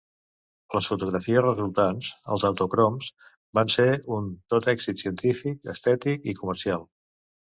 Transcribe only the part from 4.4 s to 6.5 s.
tot èxit científic, estètic i